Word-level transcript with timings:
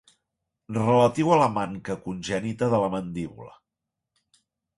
Relatiu 0.77 1.29
a 1.35 1.37
la 1.41 1.49
manca 1.57 1.97
congènita 2.07 2.71
de 2.73 2.81
la 2.85 2.89
mandíbula. 2.95 3.55